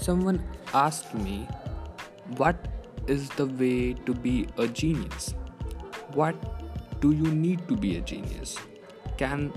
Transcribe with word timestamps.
Someone 0.00 0.42
asked 0.72 1.14
me, 1.14 1.46
What 2.38 2.68
is 3.06 3.28
the 3.30 3.44
way 3.44 3.92
to 4.06 4.14
be 4.14 4.48
a 4.56 4.66
genius? 4.66 5.34
What 6.14 7.00
do 7.00 7.12
you 7.12 7.30
need 7.30 7.68
to 7.68 7.76
be 7.76 7.96
a 7.96 8.00
genius? 8.00 8.56
Can 9.18 9.52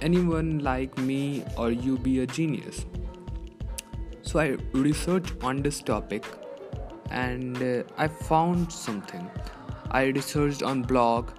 anyone 0.00 0.58
like 0.58 0.98
me 0.98 1.44
or 1.56 1.70
you 1.70 1.96
be 1.96 2.20
a 2.20 2.26
genius? 2.26 2.86
So 4.22 4.40
I 4.40 4.56
researched 4.72 5.34
on 5.44 5.62
this 5.62 5.80
topic 5.80 6.24
and 7.10 7.62
uh, 7.62 7.84
I 7.96 8.08
found 8.08 8.72
something. 8.72 9.30
I 9.92 10.06
researched 10.06 10.64
on 10.64 10.82
blog, 10.82 11.30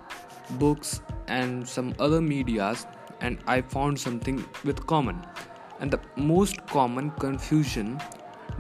books 0.52 1.02
and 1.28 1.68
some 1.68 1.94
other 2.00 2.22
medias 2.22 2.88
and 3.20 3.38
I 3.48 3.62
found 3.62 4.00
something 4.00 4.46
with 4.64 4.88
common. 4.88 5.26
And 5.82 5.92
the 5.92 6.00
most 6.16 6.66
common 6.68 7.12
confusion 7.12 8.00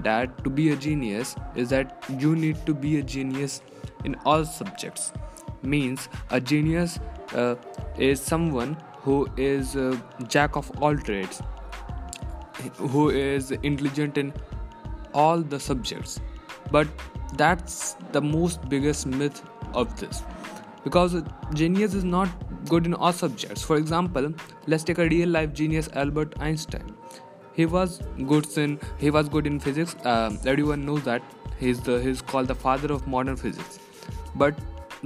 that 0.04 0.44
to 0.44 0.50
be 0.50 0.72
a 0.72 0.76
genius 0.76 1.36
is 1.56 1.70
that 1.70 2.04
you 2.20 2.36
need 2.36 2.66
to 2.66 2.74
be 2.74 3.00
a 3.00 3.04
genius 3.04 3.62
in 4.06 4.16
all 4.26 4.46
subjects. 4.46 5.12
Means 5.62 6.08
a 6.32 6.40
genius 6.40 7.00
uh, 7.34 7.56
is 7.98 8.22
someone 8.22 8.78
who 9.02 9.28
is 9.38 9.76
a 9.76 10.02
jack 10.28 10.56
of 10.56 10.72
all 10.82 10.98
trades, 10.98 11.42
who 12.76 13.10
is 13.10 13.52
intelligent 13.52 14.18
in 14.18 14.34
all 15.14 15.42
the 15.42 15.60
subjects. 15.60 16.20
But 16.72 16.88
that's 17.36 17.94
the 18.12 18.22
most 18.22 18.68
biggest 18.70 19.06
myth 19.06 19.42
of 19.74 20.00
this 20.00 20.24
because 20.84 21.22
genius 21.54 21.94
is 21.94 22.04
not 22.04 22.30
good 22.68 22.86
in 22.86 22.94
all 22.94 23.14
subjects. 23.14 23.64
For 23.64 23.78
example, 23.78 24.34
let's 24.68 24.84
take 24.84 24.98
a 24.98 25.08
real 25.08 25.30
life 25.30 25.54
genius 25.54 25.90
Albert 25.94 26.34
Einstein. 26.40 26.96
He 27.60 27.66
was 27.66 28.00
good 28.28 28.46
in 28.58 28.80
he 29.00 29.12
was 29.12 29.28
good 29.28 29.48
in 29.48 29.60
physics. 29.60 29.94
Uh, 30.06 30.32
everyone 30.46 30.86
knows 30.90 31.04
that 31.04 31.22
he's 31.62 31.80
the 31.88 32.02
he's 32.02 32.22
called 32.34 32.48
the 32.52 32.56
father 32.56 32.92
of 32.98 33.08
modern 33.14 33.36
physics. 33.42 33.80
But 34.44 34.62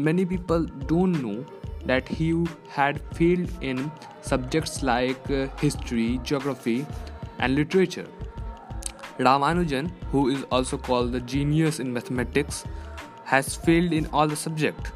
many 0.07 0.25
people 0.33 0.67
don't 0.91 1.21
know 1.23 1.45
that 1.91 2.11
he 2.17 2.27
had 2.75 2.99
failed 3.15 3.49
in 3.61 3.91
subjects 4.21 4.83
like 4.83 5.31
uh, 5.31 5.47
history, 5.63 6.19
geography, 6.23 6.85
and 7.39 7.55
literature. 7.55 8.05
Ramanujan, 9.17 9.89
who 10.11 10.29
is 10.29 10.45
also 10.51 10.77
called 10.77 11.11
the 11.11 11.21
genius 11.21 11.79
in 11.79 11.91
mathematics, 11.91 12.63
has 13.23 13.55
failed 13.55 13.93
in 13.93 14.07
all 14.13 14.27
the 14.27 14.35
subjects 14.35 14.91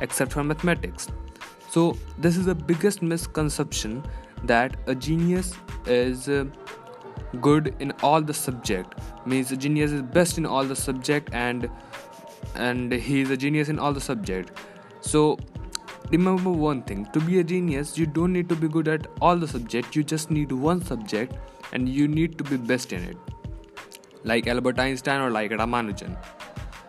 except 0.00 0.32
for 0.32 0.44
mathematics. 0.44 1.08
So 1.68 1.96
this 2.18 2.36
is 2.36 2.46
the 2.46 2.54
biggest 2.54 3.02
misconception 3.02 4.04
that 4.44 4.76
a 4.86 4.94
genius 4.94 5.54
is 5.86 6.28
uh, 6.28 6.44
good 7.40 7.74
in 7.80 7.92
all 8.02 8.20
the 8.20 8.34
subject. 8.34 8.98
Means 9.26 9.52
a 9.52 9.56
genius 9.56 9.92
is 9.92 10.02
best 10.02 10.38
in 10.38 10.46
all 10.46 10.64
the 10.64 10.76
subject 10.76 11.30
and 11.32 11.68
and 12.54 12.92
he 12.92 13.20
is 13.22 13.30
a 13.30 13.36
genius 13.36 13.68
in 13.68 13.78
all 13.78 13.92
the 13.92 14.00
subject. 14.00 14.50
So 15.00 15.38
remember 16.10 16.50
one 16.50 16.82
thing 16.82 17.06
to 17.12 17.20
be 17.20 17.38
a 17.38 17.44
genius 17.44 17.96
you 17.96 18.06
don't 18.06 18.32
need 18.32 18.48
to 18.48 18.56
be 18.56 18.68
good 18.68 18.88
at 18.88 19.06
all 19.20 19.36
the 19.36 19.48
subject 19.48 19.96
you 19.96 20.02
just 20.04 20.30
need 20.30 20.52
one 20.52 20.84
subject 20.84 21.34
and 21.72 21.88
you 21.88 22.06
need 22.06 22.36
to 22.38 22.44
be 22.44 22.56
best 22.56 22.92
in 22.92 23.02
it. 23.04 23.16
Like 24.24 24.46
albert 24.46 24.78
einstein 24.78 25.20
or 25.20 25.30
like 25.30 25.50
ramanujan. 25.50 26.16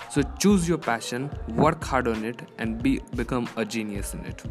So 0.10 0.22
choose 0.40 0.68
your 0.68 0.78
passion 0.78 1.32
work 1.50 1.84
hard 1.84 2.08
on 2.08 2.24
it 2.26 2.42
and 2.58 2.84
be 2.84 3.02
become 3.16 3.50
a 3.56 3.66
genius 3.66 4.14
in 4.14 4.26
it 4.26 4.44